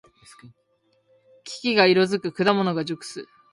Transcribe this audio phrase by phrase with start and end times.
[1.43, 2.31] 木々が色づく。
[2.31, 3.27] 果物が熟す。